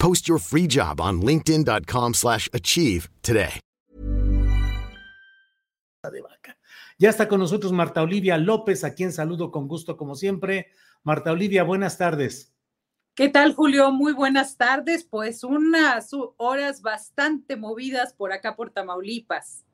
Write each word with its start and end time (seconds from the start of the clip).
Post 0.00 0.26
your 0.26 0.40
free 0.40 0.66
job 0.66 1.00
on 1.00 1.20
linkedin.com/achieve 1.20 3.08
today. 3.20 3.60
Ya 6.98 7.08
está 7.08 7.28
con 7.28 7.40
nosotros 7.40 7.72
Marta 7.72 8.02
Olivia 8.02 8.36
López, 8.36 8.84
a 8.84 8.94
quien 8.94 9.12
saludo 9.12 9.50
con 9.50 9.68
gusto 9.68 9.96
como 9.96 10.14
siempre. 10.14 10.68
Marta 11.02 11.32
Olivia, 11.32 11.62
buenas 11.62 11.96
tardes. 11.96 12.52
¿Qué 13.14 13.28
tal, 13.28 13.54
Julio? 13.54 13.90
Muy 13.90 14.12
buenas 14.12 14.56
tardes. 14.56 15.04
Pues 15.04 15.42
unas 15.42 16.10
horas 16.36 16.82
bastante 16.82 17.56
movidas 17.56 18.12
por 18.12 18.32
acá 18.32 18.54
por 18.54 18.70
Tamaulipas. 18.70 19.64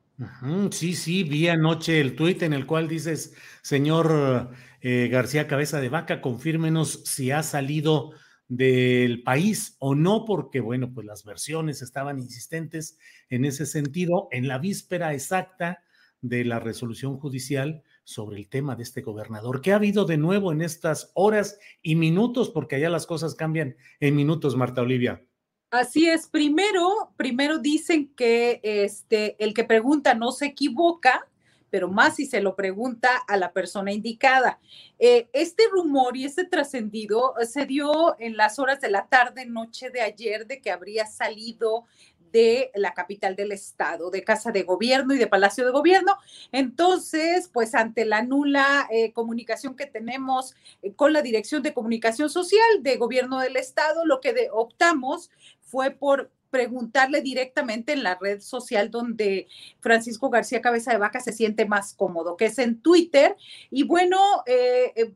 sí, 0.70 0.94
sí, 0.94 1.24
vi 1.24 1.48
anoche 1.48 2.00
el 2.00 2.14
tuit 2.14 2.42
en 2.42 2.52
el 2.52 2.64
cual 2.64 2.88
dices, 2.88 3.34
señor 3.62 4.50
eh, 4.80 5.08
García 5.08 5.46
Cabeza 5.46 5.80
de 5.80 5.88
Vaca, 5.88 6.20
confírmenos 6.20 7.02
si 7.04 7.32
ha 7.32 7.42
salido 7.42 8.12
del 8.48 9.22
país 9.22 9.76
o 9.78 9.94
no, 9.94 10.24
porque 10.24 10.60
bueno, 10.60 10.92
pues 10.92 11.06
las 11.06 11.24
versiones 11.24 11.82
estaban 11.82 12.18
insistentes 12.18 12.98
en 13.28 13.44
ese 13.44 13.66
sentido. 13.66 14.28
En 14.30 14.48
la 14.48 14.58
víspera 14.58 15.14
exacta 15.14 15.82
de 16.20 16.44
la 16.44 16.60
resolución 16.60 17.18
judicial, 17.18 17.82
sobre 18.06 18.38
el 18.38 18.48
tema 18.48 18.76
de 18.76 18.84
este 18.84 19.02
gobernador. 19.02 19.60
¿Qué 19.60 19.72
ha 19.72 19.76
habido 19.76 20.04
de 20.04 20.16
nuevo 20.16 20.52
en 20.52 20.62
estas 20.62 21.10
horas 21.14 21.58
y 21.82 21.96
minutos? 21.96 22.50
Porque 22.50 22.76
allá 22.76 22.88
las 22.88 23.04
cosas 23.04 23.34
cambian 23.34 23.76
en 23.98 24.14
minutos, 24.14 24.54
Marta 24.54 24.80
Olivia. 24.80 25.24
Así 25.72 26.08
es. 26.08 26.28
Primero, 26.28 27.12
primero 27.16 27.58
dicen 27.58 28.14
que 28.14 28.60
este, 28.62 29.42
el 29.44 29.52
que 29.52 29.64
pregunta 29.64 30.14
no 30.14 30.30
se 30.30 30.46
equivoca, 30.46 31.28
pero 31.70 31.88
más 31.88 32.16
si 32.16 32.26
se 32.26 32.40
lo 32.40 32.56
pregunta 32.56 33.16
a 33.28 33.36
la 33.36 33.52
persona 33.52 33.92
indicada. 33.92 34.58
Eh, 34.98 35.28
este 35.32 35.64
rumor 35.70 36.16
y 36.16 36.24
este 36.24 36.44
trascendido 36.44 37.34
se 37.46 37.66
dio 37.66 38.16
en 38.18 38.36
las 38.36 38.58
horas 38.58 38.80
de 38.80 38.90
la 38.90 39.06
tarde, 39.06 39.46
noche 39.46 39.90
de 39.90 40.00
ayer, 40.00 40.46
de 40.46 40.60
que 40.60 40.70
habría 40.70 41.06
salido 41.06 41.84
de 42.32 42.70
la 42.74 42.92
capital 42.92 43.34
del 43.34 43.52
estado, 43.52 44.10
de 44.10 44.22
Casa 44.22 44.52
de 44.52 44.62
Gobierno 44.62 45.14
y 45.14 45.18
de 45.18 45.26
Palacio 45.26 45.64
de 45.64 45.70
Gobierno. 45.70 46.16
Entonces, 46.52 47.48
pues 47.52 47.74
ante 47.74 48.04
la 48.04 48.22
nula 48.22 48.86
eh, 48.90 49.12
comunicación 49.12 49.74
que 49.74 49.86
tenemos 49.86 50.54
eh, 50.82 50.92
con 50.92 51.12
la 51.12 51.22
Dirección 51.22 51.62
de 51.62 51.72
Comunicación 51.72 52.28
Social 52.28 52.82
de 52.82 52.96
Gobierno 52.96 53.38
del 53.38 53.56
Estado, 53.56 54.04
lo 54.04 54.20
que 54.20 54.48
optamos 54.52 55.30
fue 55.62 55.90
por 55.90 56.30
preguntarle 56.50 57.20
directamente 57.22 57.92
en 57.92 58.02
la 58.02 58.16
red 58.20 58.40
social 58.40 58.90
donde 58.90 59.48
Francisco 59.80 60.30
García 60.30 60.62
Cabeza 60.62 60.92
de 60.92 60.98
Vaca 60.98 61.20
se 61.20 61.32
siente 61.32 61.66
más 61.66 61.94
cómodo, 61.94 62.36
que 62.36 62.46
es 62.46 62.58
en 62.58 62.80
Twitter. 62.80 63.36
Y 63.70 63.84
bueno, 63.84 64.18
eh, 64.46 65.12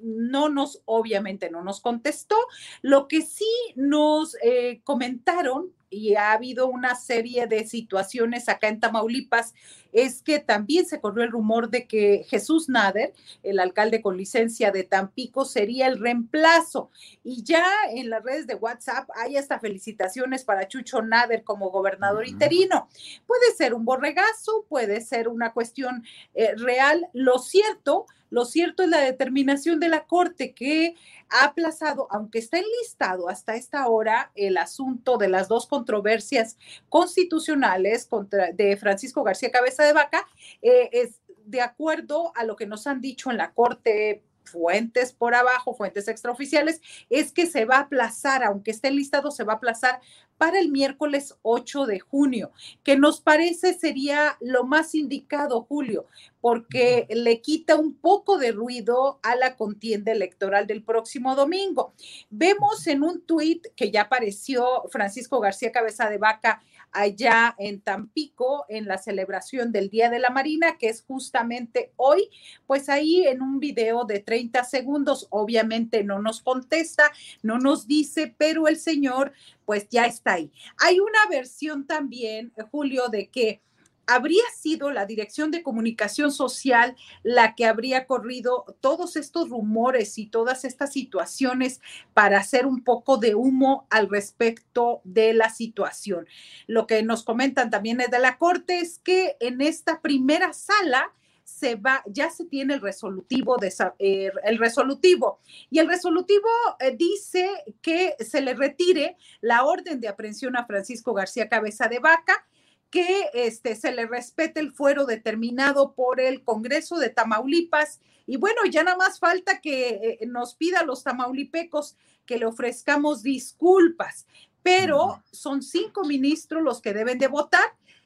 no 0.00 0.48
nos, 0.48 0.82
obviamente 0.84 1.50
no 1.50 1.62
nos 1.62 1.80
contestó. 1.80 2.36
Lo 2.82 3.08
que 3.08 3.22
sí 3.22 3.46
nos 3.74 4.36
comentaron 4.84 5.72
y 5.90 6.14
ha 6.14 6.32
habido 6.32 6.68
una 6.68 6.94
serie 6.94 7.46
de 7.46 7.66
situaciones 7.66 8.48
acá 8.48 8.68
en 8.68 8.80
Tamaulipas, 8.80 9.54
es 9.92 10.22
que 10.22 10.38
también 10.38 10.86
se 10.86 11.00
corrió 11.00 11.24
el 11.24 11.30
rumor 11.30 11.70
de 11.70 11.86
que 11.86 12.24
Jesús 12.28 12.68
Nader, 12.68 13.12
el 13.42 13.58
alcalde 13.58 14.02
con 14.02 14.16
licencia 14.16 14.70
de 14.70 14.84
Tampico, 14.84 15.44
sería 15.44 15.86
el 15.86 15.98
reemplazo. 15.98 16.90
Y 17.24 17.42
ya 17.42 17.64
en 17.90 18.10
las 18.10 18.22
redes 18.22 18.46
de 18.46 18.54
WhatsApp 18.54 19.08
hay 19.14 19.36
hasta 19.36 19.58
felicitaciones 19.58 20.44
para 20.44 20.68
Chucho 20.68 21.02
Nader 21.02 21.44
como 21.44 21.70
gobernador 21.70 22.26
interino. 22.26 22.88
Puede 23.26 23.52
ser 23.56 23.74
un 23.74 23.84
borregazo, 23.84 24.64
puede 24.68 25.00
ser 25.00 25.28
una 25.28 25.52
cuestión 25.52 26.04
eh, 26.34 26.54
real. 26.56 27.08
Lo 27.12 27.38
cierto 27.38 28.06
lo 28.30 28.44
cierto 28.44 28.84
es 28.84 28.88
la 28.88 29.00
determinación 29.00 29.80
de 29.80 29.88
la 29.88 30.06
Corte 30.06 30.54
que 30.54 30.94
ha 31.28 31.44
aplazado, 31.44 32.06
aunque 32.10 32.38
está 32.38 32.58
enlistado 32.58 33.28
hasta 33.28 33.56
esta 33.56 33.88
hora, 33.88 34.30
el 34.36 34.56
asunto 34.56 35.18
de 35.18 35.28
las 35.28 35.48
dos 35.48 35.66
controversias 35.66 36.56
constitucionales 36.88 38.06
contra, 38.06 38.52
de 38.52 38.76
Francisco 38.76 39.24
García 39.24 39.50
Cabeza 39.50 39.79
de 39.82 39.92
Vaca, 39.92 40.26
eh, 40.62 40.90
es 40.92 41.20
de 41.44 41.60
acuerdo 41.60 42.32
a 42.36 42.44
lo 42.44 42.56
que 42.56 42.66
nos 42.66 42.86
han 42.86 43.00
dicho 43.00 43.30
en 43.30 43.38
la 43.38 43.52
Corte 43.52 44.22
fuentes 44.50 45.12
por 45.12 45.34
abajo, 45.34 45.74
fuentes 45.74 46.08
extraoficiales, 46.08 46.80
es 47.08 47.32
que 47.32 47.46
se 47.46 47.64
va 47.64 47.76
a 47.76 47.80
aplazar, 47.80 48.42
aunque 48.42 48.70
esté 48.70 48.90
listado, 48.90 49.30
se 49.30 49.44
va 49.44 49.54
a 49.54 49.56
aplazar 49.56 50.00
para 50.38 50.58
el 50.58 50.70
miércoles 50.70 51.36
8 51.42 51.84
de 51.84 52.00
junio, 52.00 52.50
que 52.82 52.96
nos 52.96 53.20
parece 53.20 53.74
sería 53.74 54.38
lo 54.40 54.64
más 54.64 54.94
indicado, 54.94 55.66
Julio, 55.68 56.06
porque 56.40 57.06
le 57.10 57.42
quita 57.42 57.76
un 57.76 57.94
poco 57.94 58.38
de 58.38 58.52
ruido 58.52 59.20
a 59.22 59.36
la 59.36 59.56
contienda 59.56 60.12
electoral 60.12 60.66
del 60.66 60.82
próximo 60.82 61.36
domingo. 61.36 61.92
Vemos 62.30 62.86
en 62.86 63.02
un 63.02 63.20
tuit 63.20 63.66
que 63.76 63.90
ya 63.90 64.02
apareció 64.02 64.84
Francisco 64.90 65.40
García 65.40 65.72
Cabeza 65.72 66.08
de 66.08 66.16
Vaca 66.16 66.62
allá 66.92 67.54
en 67.58 67.80
Tampico 67.80 68.64
en 68.68 68.86
la 68.86 68.98
celebración 68.98 69.72
del 69.72 69.90
Día 69.90 70.10
de 70.10 70.18
la 70.18 70.30
Marina, 70.30 70.78
que 70.78 70.88
es 70.88 71.02
justamente 71.02 71.92
hoy, 71.96 72.30
pues 72.66 72.88
ahí 72.88 73.26
en 73.26 73.42
un 73.42 73.60
video 73.60 74.04
de 74.04 74.20
30 74.20 74.64
segundos, 74.64 75.26
obviamente 75.30 76.04
no 76.04 76.20
nos 76.20 76.40
contesta, 76.40 77.10
no 77.42 77.58
nos 77.58 77.86
dice, 77.86 78.34
pero 78.36 78.68
el 78.68 78.76
señor 78.76 79.32
pues 79.64 79.88
ya 79.88 80.06
está 80.06 80.32
ahí. 80.34 80.50
Hay 80.78 80.98
una 80.98 81.26
versión 81.30 81.86
también, 81.86 82.52
Julio, 82.70 83.08
de 83.08 83.28
que 83.28 83.60
habría 84.10 84.42
sido 84.56 84.90
la 84.90 85.06
Dirección 85.06 85.52
de 85.52 85.62
Comunicación 85.62 86.32
Social 86.32 86.96
la 87.22 87.54
que 87.54 87.64
habría 87.64 88.06
corrido 88.06 88.76
todos 88.80 89.14
estos 89.14 89.48
rumores 89.48 90.18
y 90.18 90.26
todas 90.26 90.64
estas 90.64 90.92
situaciones 90.92 91.80
para 92.12 92.38
hacer 92.38 92.66
un 92.66 92.82
poco 92.82 93.18
de 93.18 93.36
humo 93.36 93.86
al 93.88 94.08
respecto 94.08 95.00
de 95.04 95.32
la 95.32 95.48
situación. 95.48 96.26
Lo 96.66 96.88
que 96.88 97.04
nos 97.04 97.22
comentan 97.22 97.70
también 97.70 97.98
de 97.98 98.18
la 98.18 98.36
Corte 98.36 98.80
es 98.80 98.98
que 98.98 99.36
en 99.38 99.60
esta 99.60 100.00
primera 100.00 100.52
sala 100.52 101.12
se 101.44 101.76
va, 101.76 102.02
ya 102.06 102.30
se 102.30 102.46
tiene 102.46 102.74
el 102.74 102.80
resolutivo, 102.80 103.58
de, 103.58 103.72
eh, 103.98 104.32
el 104.44 104.58
resolutivo. 104.58 105.40
Y 105.70 105.78
el 105.78 105.88
resolutivo 105.88 106.48
eh, 106.80 106.96
dice 106.96 107.48
que 107.82 108.16
se 108.18 108.40
le 108.40 108.54
retire 108.54 109.16
la 109.40 109.64
orden 109.64 110.00
de 110.00 110.08
aprehensión 110.08 110.56
a 110.56 110.66
Francisco 110.66 111.12
García 111.12 111.48
Cabeza 111.48 111.86
de 111.86 111.98
Vaca 111.98 112.44
que 112.90 113.30
este, 113.34 113.76
se 113.76 113.92
le 113.92 114.06
respete 114.06 114.60
el 114.60 114.72
fuero 114.72 115.06
determinado 115.06 115.92
por 115.94 116.20
el 116.20 116.42
Congreso 116.42 116.98
de 116.98 117.10
Tamaulipas. 117.10 118.00
Y 118.26 118.36
bueno, 118.36 118.62
ya 118.70 118.82
nada 118.82 118.96
más 118.96 119.18
falta 119.18 119.60
que 119.60 120.18
eh, 120.20 120.26
nos 120.26 120.54
pida 120.54 120.80
a 120.80 120.84
los 120.84 121.04
tamaulipecos 121.04 121.96
que 122.26 122.38
le 122.38 122.46
ofrezcamos 122.46 123.22
disculpas, 123.22 124.26
pero 124.62 125.22
son 125.32 125.62
cinco 125.62 126.04
ministros 126.04 126.62
los 126.62 126.80
que 126.80 126.92
deben 126.92 127.18
de 127.18 127.28
votar 127.28 127.64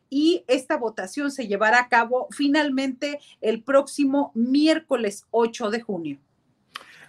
y 0.08 0.44
esta 0.46 0.76
votación 0.76 1.30
se 1.30 1.48
llevará 1.48 1.80
a 1.80 1.88
cabo 1.88 2.28
finalmente 2.30 3.18
el 3.40 3.62
próximo 3.62 4.30
miércoles 4.34 5.26
8 5.30 5.70
de 5.70 5.80
junio. 5.80 6.18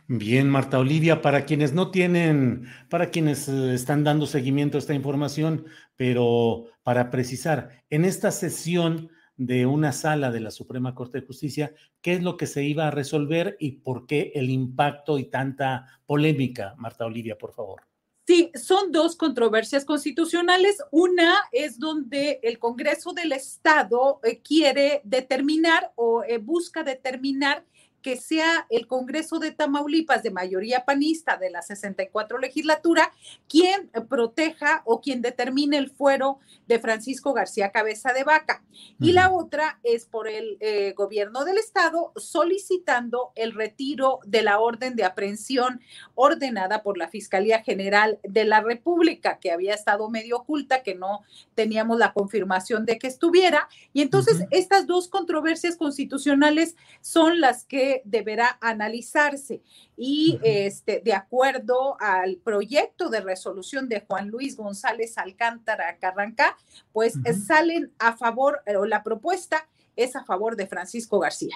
Bien, 0.08 0.48
Marta 0.48 0.78
Olivia, 0.78 1.24
para 1.24 1.46
quienes 1.46 1.74
no 1.74 1.90
tienen, 1.90 2.68
para 2.90 3.10
quienes 3.10 3.48
eh, 3.50 3.74
están 3.74 4.04
dando 4.04 4.28
seguimiento 4.28 4.78
a 4.78 4.80
esta 4.80 4.94
información, 4.94 5.66
pero 5.96 6.66
para 6.84 7.10
precisar, 7.10 7.84
en 7.90 8.06
esta 8.06 8.30
sesión 8.30 9.10
de 9.36 9.66
una 9.66 9.92
sala 9.92 10.30
de 10.30 10.42
la 10.42 10.52
Suprema 10.52 10.94
Corte 10.94 11.20
de 11.20 11.26
Justicia, 11.26 11.74
qué 12.02 12.14
es 12.14 12.22
lo 12.24 12.38
que 12.38 12.46
se 12.46 12.64
iba 12.64 12.88
a 12.88 12.92
resolver 12.92 13.58
y 13.60 13.78
por 13.78 14.06
qué 14.06 14.32
el 14.36 14.52
impacto 14.52 15.18
y 15.18 15.26
tanta 15.26 15.88
polémica. 16.06 16.76
Marta 16.78 17.06
Olivia, 17.06 17.36
por 17.36 17.54
favor. 17.54 17.82
Sí, 18.28 18.52
son 18.56 18.92
dos 18.92 19.16
controversias 19.16 19.86
constitucionales. 19.86 20.78
Una 20.92 21.36
es 21.52 21.80
donde 21.80 22.40
el 22.44 22.60
Congreso 22.60 23.14
del 23.14 23.32
Estado 23.32 24.20
eh, 24.24 24.40
quiere 24.40 25.02
determinar 25.04 25.92
o 25.96 26.24
eh, 26.24 26.38
busca 26.38 26.84
determinar 26.84 27.66
que 28.06 28.18
sea 28.18 28.68
el 28.70 28.86
Congreso 28.86 29.40
de 29.40 29.50
Tamaulipas 29.50 30.22
de 30.22 30.30
mayoría 30.30 30.86
panista 30.86 31.38
de 31.38 31.50
la 31.50 31.64
64 31.64 32.38
legislatura 32.38 33.12
quien 33.50 33.90
proteja 34.08 34.84
o 34.86 35.02
quien 35.02 35.24
determine 35.24 35.80
el 35.80 35.90
fuero 35.90 36.38
de 36.68 36.78
Francisco 36.78 37.34
García 37.34 37.72
Cabeza 37.72 38.14
de 38.14 38.24
Vaca. 38.24 38.64
Y 39.00 39.14
la 39.14 39.32
otra 39.32 39.80
es 39.82 40.06
por 40.06 40.28
el 40.28 40.58
eh, 40.60 40.94
gobierno 40.96 41.46
del 41.46 41.58
estado 41.58 42.12
solicitando 42.16 43.32
el 43.34 43.54
retiro 43.54 44.20
de 44.24 44.44
la 44.44 44.60
orden 44.60 44.96
de 44.96 45.04
aprehensión 45.04 45.82
ordenada 46.14 46.84
por 46.84 47.00
la 47.00 47.08
Fiscalía 47.08 47.64
General 47.64 48.20
de 48.22 48.46
la 48.46 48.62
República, 48.62 49.40
que 49.40 49.52
había 49.52 49.74
estado 49.74 50.12
medio 50.12 50.38
oculta, 50.38 50.84
que 50.84 50.94
no 50.94 51.24
teníamos 51.56 51.98
la 51.98 52.14
confirmación 52.14 52.86
de 52.86 53.00
que 53.00 53.08
estuviera. 53.08 53.68
Y 53.94 54.04
entonces 54.04 54.46
estas 54.52 54.86
dos 54.86 55.08
controversias 55.08 55.76
constitucionales 55.76 56.76
son 57.02 57.40
las 57.40 57.66
que 57.66 57.95
deberá 58.04 58.58
analizarse 58.62 59.62
y 59.96 60.40
este, 60.44 61.02
de 61.04 61.14
acuerdo 61.14 61.98
al 62.00 62.38
proyecto 62.38 63.10
de 63.10 63.22
resolución 63.22 63.88
de 63.88 64.02
Juan 64.02 64.30
Luis 64.30 64.58
González 64.58 65.18
Alcántara 65.18 65.98
Carranca, 65.98 66.58
pues 66.92 67.14
salen 67.46 67.92
a 68.00 68.18
favor, 68.18 68.62
o 68.78 68.86
la 68.86 69.04
propuesta 69.04 69.68
es 69.96 70.16
a 70.16 70.24
favor 70.24 70.56
de 70.56 70.68
Francisco 70.68 71.20
García. 71.20 71.56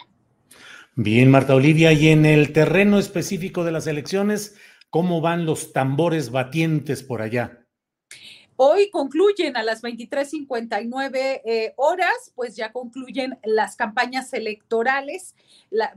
Bien, 0.96 1.30
Marta 1.30 1.56
Olivia, 1.56 1.94
y 1.94 2.10
en 2.10 2.26
el 2.26 2.52
terreno 2.52 3.00
específico 3.00 3.64
de 3.64 3.72
las 3.72 3.88
elecciones, 3.88 4.56
¿cómo 4.90 5.22
van 5.22 5.46
los 5.46 5.72
tambores 5.72 6.32
batientes 6.32 7.04
por 7.04 7.22
allá? 7.22 7.59
Hoy 8.62 8.90
concluyen 8.90 9.56
a 9.56 9.64
las 9.64 9.82
23:59 9.82 11.42
eh, 11.46 11.74
horas, 11.78 12.34
pues 12.36 12.58
ya 12.58 12.74
concluyen 12.74 13.40
las 13.46 13.78
campañas 13.78 14.34
electorales. 14.34 15.34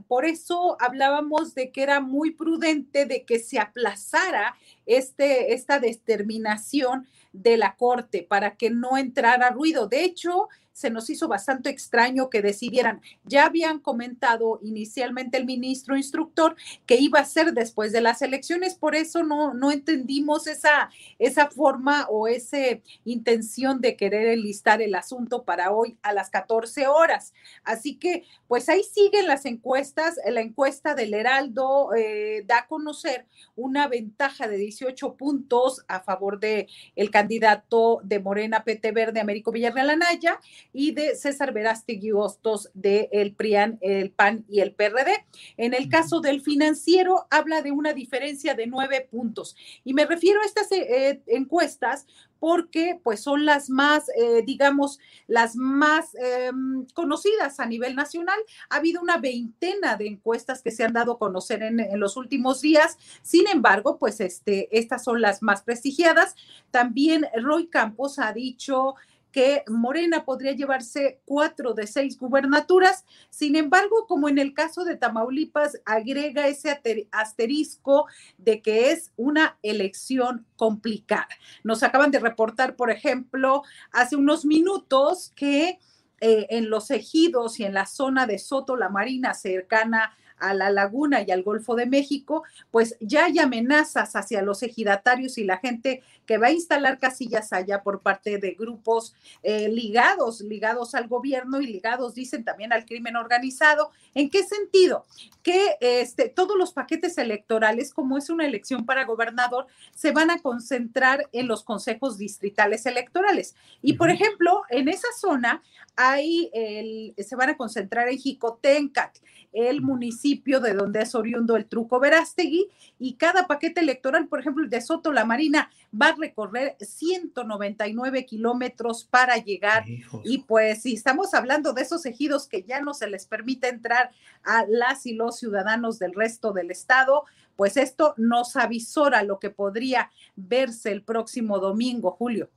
por 0.07 0.23
eso 0.23 0.77
hablábamos 0.79 1.55
de 1.55 1.73
que 1.73 1.83
era 1.83 1.99
muy 1.99 2.31
prudente 2.31 3.05
de 3.05 3.25
que 3.25 3.39
se 3.39 3.59
aplazara 3.59 4.55
este, 4.85 5.53
esta 5.53 5.79
determinación 5.79 7.07
de 7.31 7.57
la 7.57 7.75
Corte 7.75 8.25
para 8.27 8.55
que 8.55 8.69
no 8.69 8.97
entrara 8.97 9.49
ruido. 9.49 9.87
De 9.87 10.03
hecho, 10.03 10.49
se 10.73 10.89
nos 10.89 11.09
hizo 11.09 11.27
bastante 11.27 11.69
extraño 11.69 12.29
que 12.29 12.41
decidieran. 12.41 13.01
Ya 13.23 13.45
habían 13.45 13.79
comentado 13.79 14.59
inicialmente 14.63 15.37
el 15.37 15.45
ministro 15.45 15.95
instructor 15.95 16.55
que 16.85 16.97
iba 16.97 17.19
a 17.19 17.25
ser 17.25 17.53
después 17.53 17.91
de 17.91 18.01
las 18.01 18.21
elecciones, 18.21 18.75
por 18.75 18.95
eso 18.95 19.23
no, 19.23 19.53
no 19.53 19.71
entendimos 19.71 20.47
esa, 20.47 20.89
esa 21.19 21.49
forma 21.49 22.07
o 22.09 22.27
esa 22.27 22.57
intención 23.05 23.81
de 23.81 23.95
querer 23.95 24.27
enlistar 24.27 24.81
el 24.81 24.95
asunto 24.95 25.43
para 25.43 25.71
hoy 25.71 25.97
a 26.01 26.11
las 26.11 26.31
14 26.31 26.87
horas. 26.87 27.33
Así 27.63 27.95
que, 27.95 28.23
pues 28.47 28.67
ahí 28.67 28.83
siguen 28.83 29.27
las 29.27 29.45
encuestas. 29.45 30.15
La 30.27 30.41
encuesta 30.41 30.95
del 30.95 31.13
Heraldo 31.13 31.93
eh, 31.93 32.43
da 32.47 32.59
a 32.59 32.67
conocer 32.67 33.27
una 33.55 33.87
ventaja 33.87 34.47
de 34.47 34.57
18 34.79 35.15
puntos 35.15 35.83
a 35.87 36.01
favor 36.01 36.39
de 36.39 36.67
el 36.95 37.09
candidato 37.11 37.99
de 38.03 38.19
Morena 38.19 38.63
PT 38.63 38.91
Verde, 38.91 39.19
Américo 39.19 39.51
Villarreal 39.51 39.91
Anaya, 39.91 40.39
y 40.71 40.91
de 40.91 41.15
César 41.15 41.53
Verástegui 41.53 42.11
Hostos 42.11 42.69
de 42.73 43.09
el 43.11 43.33
PRIAN, 43.33 43.77
el 43.81 44.11
PAN 44.11 44.45
y 44.49 44.61
el 44.61 44.73
PRD. 44.73 45.25
En 45.57 45.73
el 45.73 45.89
caso 45.89 46.21
del 46.21 46.41
financiero, 46.41 47.27
habla 47.29 47.61
de 47.61 47.71
una 47.71 47.93
diferencia 47.93 48.53
de 48.53 48.67
nueve 48.67 49.07
puntos. 49.09 49.55
Y 49.83 49.93
me 49.93 50.05
refiero 50.05 50.41
a 50.41 50.45
estas 50.45 50.71
eh, 50.71 51.21
encuestas 51.27 52.07
porque 52.43 52.99
pues 53.01 53.21
son 53.21 53.45
las 53.45 53.69
más, 53.69 54.09
eh, 54.09 54.43
digamos, 54.45 54.99
las 55.27 55.55
más 55.55 56.13
em, 56.15 56.85
conocidas 56.93 57.61
a 57.61 57.65
nivel 57.65 57.95
nacional. 57.95 58.37
Ha 58.69 58.75
habido 58.75 59.01
una 59.01 59.15
veintena 59.15 59.95
de 59.95 60.07
encuestas 60.07 60.61
que 60.61 60.71
se 60.71 60.83
han 60.83 60.91
dado 60.91 61.13
a 61.13 61.19
conocer 61.19 61.63
en, 61.63 61.79
en, 61.79 62.01
los 62.01 62.17
últimos 62.17 62.59
días. 62.59 62.97
Sin 63.21 63.47
embargo, 63.47 63.97
pues 63.97 64.19
este, 64.19 64.67
estas 64.77 65.05
son 65.05 65.21
las 65.21 65.41
más 65.41 65.61
prestigiadas. 65.61 66.35
También 66.69 67.25
Roy 67.41 67.67
Campos 67.67 68.19
ha 68.19 68.33
dicho 68.33 68.95
que 69.33 69.63
Morena 69.67 70.23
podría 70.23 70.53
llevarse 70.53 71.19
cuatro 71.25 71.73
de 71.73 71.87
seis 71.87 72.17
gubernaturas. 72.17 73.03
Sin 73.29 73.57
embargo, 73.57 74.05
como 74.07 74.29
en 74.29 74.37
el 74.37 74.53
caso 74.53 74.85
de 74.85 74.95
Tamaulipas, 74.95 75.81
agrega 75.83 76.47
ese 76.47 76.79
asterisco 77.11 78.05
de 78.37 78.61
que 78.61 78.91
es 78.91 79.11
una 79.17 79.57
elección 79.63 80.45
complicada. 80.55 81.27
Nos 81.63 81.83
acaban 81.83 82.11
de 82.11 82.19
reportar, 82.19 82.75
por 82.75 82.91
ejemplo, 82.91 83.63
hace 83.91 84.15
unos 84.15 84.45
minutos 84.45 85.33
que 85.35 85.79
eh, 86.21 86.47
en 86.51 86.69
los 86.69 86.91
ejidos 86.91 87.59
y 87.59 87.65
en 87.65 87.73
la 87.73 87.87
zona 87.87 88.27
de 88.27 88.37
Soto, 88.37 88.77
la 88.77 88.89
Marina, 88.89 89.33
cercana 89.33 90.15
a 90.43 90.53
la 90.53 90.69
laguna 90.69 91.23
y 91.25 91.31
al 91.31 91.43
Golfo 91.43 91.75
de 91.75 91.85
México, 91.85 92.43
pues 92.69 92.97
ya 92.99 93.25
hay 93.25 93.39
amenazas 93.39 94.15
hacia 94.15 94.41
los 94.41 94.61
ejidatarios 94.61 95.37
y 95.37 95.45
la 95.45 95.57
gente 95.57 96.03
que 96.25 96.37
va 96.37 96.47
a 96.47 96.51
instalar 96.51 96.99
casillas 96.99 97.53
allá 97.53 97.81
por 97.81 98.01
parte 98.01 98.37
de 98.37 98.51
grupos 98.51 99.15
eh, 99.41 99.69
ligados, 99.69 100.41
ligados 100.41 100.95
al 100.95 101.07
gobierno 101.07 101.61
y 101.61 101.67
ligados, 101.67 102.13
dicen, 102.13 102.43
también 102.43 102.73
al 102.73 102.85
crimen 102.85 103.15
organizado. 103.15 103.91
¿En 104.13 104.29
qué 104.29 104.43
sentido? 104.43 105.05
Que 105.41 105.77
este, 105.79 106.29
todos 106.29 106.57
los 106.57 106.73
paquetes 106.73 107.17
electorales, 107.17 107.93
como 107.93 108.17
es 108.17 108.29
una 108.29 108.45
elección 108.45 108.85
para 108.85 109.05
gobernador, 109.05 109.67
se 109.95 110.11
van 110.11 110.29
a 110.29 110.39
concentrar 110.39 111.29
en 111.31 111.47
los 111.47 111.63
consejos 111.63 112.17
distritales 112.17 112.85
electorales. 112.85 113.55
Y, 113.81 113.93
por 113.93 114.09
ejemplo, 114.09 114.63
en 114.69 114.89
esa 114.89 115.07
zona 115.19 115.61
hay 115.95 116.49
el, 116.53 117.13
se 117.23 117.35
van 117.35 117.51
a 117.51 117.57
concentrar 117.57 118.07
en 118.09 118.17
Jicotencat, 118.17 119.17
el 119.51 119.81
municipio 119.81 120.32
de 120.43 120.73
donde 120.73 121.01
es 121.01 121.15
oriundo 121.15 121.55
el 121.55 121.65
truco 121.65 121.99
Verástegui, 121.99 122.69
y 122.99 123.15
cada 123.15 123.47
paquete 123.47 123.81
electoral, 123.81 124.27
por 124.27 124.39
ejemplo, 124.39 124.63
el 124.63 124.69
de 124.69 124.81
Soto 124.81 125.11
La 125.11 125.25
Marina, 125.25 125.69
va 125.99 126.07
a 126.07 126.15
recorrer 126.15 126.75
199 126.79 128.25
kilómetros 128.25 129.05
para 129.05 129.37
llegar. 129.37 129.85
Y 130.23 130.39
pues 130.39 130.83
si 130.83 130.93
estamos 130.93 131.33
hablando 131.33 131.73
de 131.73 131.81
esos 131.81 132.05
ejidos 132.05 132.47
que 132.47 132.63
ya 132.63 132.81
no 132.81 132.93
se 132.93 133.07
les 133.07 133.25
permite 133.25 133.67
entrar 133.67 134.11
a 134.43 134.65
las 134.67 135.05
y 135.05 135.13
los 135.13 135.37
ciudadanos 135.37 135.99
del 135.99 136.13
resto 136.13 136.53
del 136.53 136.71
estado, 136.71 137.25
pues 137.55 137.77
esto 137.77 138.13
nos 138.17 138.55
avisora 138.55 139.23
lo 139.23 139.39
que 139.39 139.49
podría 139.49 140.11
verse 140.35 140.91
el 140.91 141.03
próximo 141.03 141.59
domingo, 141.59 142.11
Julio. 142.11 142.49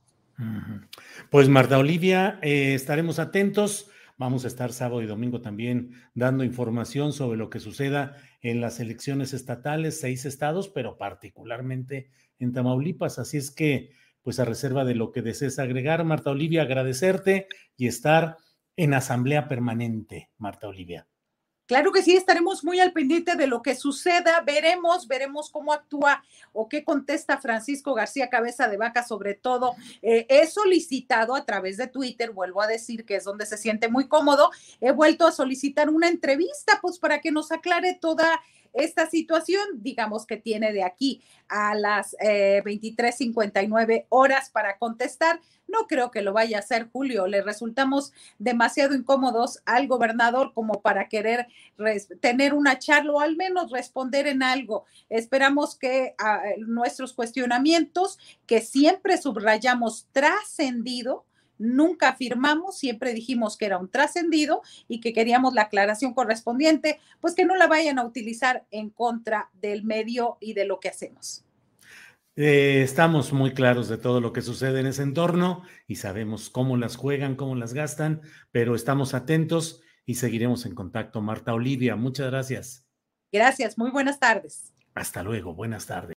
Pues 1.29 1.49
Marta 1.49 1.77
Olivia, 1.77 2.39
eh, 2.41 2.73
estaremos 2.73 3.19
atentos. 3.19 3.89
Vamos 4.17 4.45
a 4.45 4.47
estar 4.47 4.73
sábado 4.73 5.03
y 5.03 5.05
domingo 5.05 5.41
también 5.41 5.91
dando 6.15 6.43
información 6.43 7.13
sobre 7.13 7.37
lo 7.37 7.51
que 7.51 7.59
suceda 7.59 8.17
en 8.41 8.61
las 8.61 8.79
elecciones 8.79 9.31
estatales, 9.33 9.99
seis 9.99 10.25
estados, 10.25 10.69
pero 10.69 10.97
particularmente 10.97 12.09
en 12.39 12.51
Tamaulipas. 12.51 13.19
Así 13.19 13.37
es 13.37 13.51
que, 13.51 13.91
pues 14.23 14.39
a 14.39 14.45
reserva 14.45 14.85
de 14.85 14.95
lo 14.95 15.11
que 15.11 15.21
desees 15.21 15.59
agregar, 15.59 16.03
Marta 16.03 16.31
Olivia, 16.31 16.63
agradecerte 16.63 17.47
y 17.77 17.85
estar 17.85 18.37
en 18.75 18.95
asamblea 18.95 19.47
permanente, 19.47 20.31
Marta 20.37 20.67
Olivia. 20.67 21.07
Claro 21.67 21.91
que 21.91 22.01
sí, 22.01 22.15
estaremos 22.15 22.63
muy 22.63 22.79
al 22.79 22.93
pendiente 22.93 23.35
de 23.35 23.45
lo 23.45 23.61
que 23.61 23.75
suceda, 23.75 24.41
veremos, 24.41 25.05
veremos 25.05 25.49
cómo 25.49 25.73
actúa 25.73 26.23
o 26.53 26.69
qué 26.69 26.85
contesta 26.85 27.39
Francisco 27.39 27.93
García 27.93 28.29
Cabeza 28.29 28.69
de 28.69 28.77
Vaca, 28.77 29.03
sobre 29.03 29.33
todo. 29.33 29.75
Eh, 30.01 30.25
he 30.29 30.47
solicitado 30.47 31.35
a 31.35 31.43
través 31.43 31.75
de 31.75 31.87
Twitter, 31.87 32.31
vuelvo 32.31 32.61
a 32.61 32.67
decir 32.67 33.03
que 33.03 33.17
es 33.17 33.25
donde 33.25 33.45
se 33.45 33.57
siente 33.57 33.89
muy 33.89 34.07
cómodo, 34.07 34.49
he 34.79 34.91
vuelto 34.91 35.27
a 35.27 35.33
solicitar 35.33 35.89
una 35.89 36.07
entrevista, 36.07 36.79
pues 36.81 36.99
para 36.99 37.19
que 37.19 37.31
nos 37.33 37.51
aclare 37.51 37.95
toda 37.99 38.41
esta 38.73 39.09
situación, 39.09 39.63
digamos 39.75 40.25
que 40.25 40.37
tiene 40.37 40.73
de 40.73 40.83
aquí 40.83 41.21
a 41.47 41.75
las 41.75 42.15
eh, 42.19 42.61
23:59 42.63 44.05
horas 44.09 44.49
para 44.49 44.77
contestar. 44.77 45.39
No 45.67 45.87
creo 45.87 46.11
que 46.11 46.21
lo 46.21 46.33
vaya 46.33 46.57
a 46.57 46.59
hacer 46.61 46.89
Julio. 46.91 47.27
Le 47.27 47.41
resultamos 47.41 48.13
demasiado 48.39 48.95
incómodos 48.95 49.61
al 49.65 49.87
gobernador 49.87 50.53
como 50.53 50.81
para 50.81 51.09
querer 51.09 51.47
tener 52.21 52.53
una 52.53 52.79
charla 52.79 53.13
o 53.13 53.19
al 53.19 53.35
menos 53.35 53.71
responder 53.71 54.27
en 54.27 54.43
algo. 54.43 54.85
Esperamos 55.09 55.75
que 55.75 56.15
ah, 56.19 56.41
nuestros 56.59 57.13
cuestionamientos, 57.13 58.17
que 58.45 58.61
siempre 58.61 59.17
subrayamos 59.17 60.07
trascendido, 60.11 61.25
nunca 61.57 62.09
afirmamos, 62.09 62.77
siempre 62.77 63.13
dijimos 63.13 63.57
que 63.57 63.65
era 63.65 63.77
un 63.77 63.89
trascendido 63.89 64.61
y 64.87 64.99
que 64.99 65.13
queríamos 65.13 65.53
la 65.53 65.63
aclaración 65.63 66.13
correspondiente, 66.13 66.99
pues 67.19 67.35
que 67.35 67.45
no 67.45 67.55
la 67.55 67.67
vayan 67.67 67.99
a 67.99 68.05
utilizar 68.05 68.65
en 68.71 68.89
contra 68.89 69.49
del 69.53 69.83
medio 69.83 70.37
y 70.39 70.53
de 70.53 70.65
lo 70.65 70.79
que 70.79 70.89
hacemos. 70.89 71.43
Eh, 72.35 72.83
estamos 72.83 73.33
muy 73.33 73.53
claros 73.53 73.89
de 73.89 73.97
todo 73.97 74.21
lo 74.21 74.31
que 74.31 74.43
sucede 74.43 74.79
en 74.79 74.85
ese 74.85 75.01
entorno 75.01 75.63
y 75.87 75.95
sabemos 75.95 76.51
cómo 76.51 76.77
las 76.77 76.95
juegan, 76.95 77.35
cómo 77.35 77.55
las 77.55 77.73
gastan, 77.73 78.21
pero 78.51 78.75
estamos 78.75 79.15
atentos 79.15 79.81
y 80.05 80.15
seguiremos 80.15 80.65
en 80.67 80.75
contacto. 80.75 81.21
Marta 81.21 81.53
Olivia, 81.53 81.95
muchas 81.95 82.29
gracias. 82.29 82.85
Gracias, 83.31 83.77
muy 83.77 83.89
buenas 83.89 84.19
tardes. 84.19 84.71
Hasta 84.93 85.23
luego, 85.23 85.55
buenas 85.55 85.87
tardes. 85.87 86.16